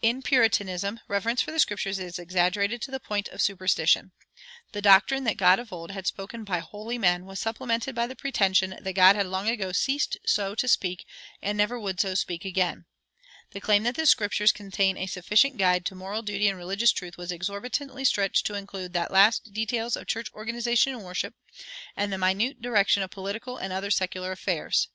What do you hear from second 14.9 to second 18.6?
a sufficient guide to moral duty and religious truth was exorbitantly stretched to